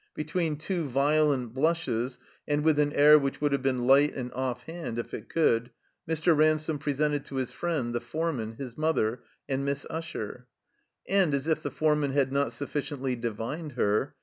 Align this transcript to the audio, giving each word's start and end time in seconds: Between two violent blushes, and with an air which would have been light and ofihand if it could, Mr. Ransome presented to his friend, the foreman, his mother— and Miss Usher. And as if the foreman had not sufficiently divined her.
Between 0.15 0.57
two 0.57 0.85
violent 0.85 1.53
blushes, 1.53 2.17
and 2.47 2.63
with 2.63 2.79
an 2.79 2.91
air 2.93 3.19
which 3.19 3.39
would 3.39 3.51
have 3.51 3.61
been 3.61 3.85
light 3.85 4.15
and 4.15 4.31
ofihand 4.31 4.97
if 4.97 5.13
it 5.13 5.29
could, 5.29 5.69
Mr. 6.09 6.35
Ransome 6.35 6.79
presented 6.79 7.23
to 7.25 7.35
his 7.35 7.51
friend, 7.51 7.93
the 7.93 7.99
foreman, 7.99 8.53
his 8.53 8.75
mother— 8.75 9.21
and 9.47 9.63
Miss 9.63 9.85
Usher. 9.91 10.47
And 11.07 11.35
as 11.35 11.47
if 11.47 11.61
the 11.61 11.69
foreman 11.69 12.13
had 12.13 12.31
not 12.33 12.51
sufficiently 12.51 13.15
divined 13.15 13.73
her. 13.73 14.15